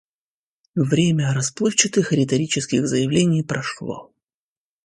Время 0.73 1.31
расплывчатых 1.31 2.11
риторических 2.11 2.87
заявлений 2.87 3.43
прошло. 3.43 4.11